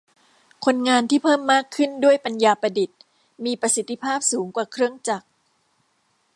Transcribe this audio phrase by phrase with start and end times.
[0.65, 2.99] คนงานที่เพิ่มมากขึ้นด้วยปัญญาประดิษฐ์
[3.45, 5.27] มีประสิทธิภาพสูงกว่าเครื่องจักร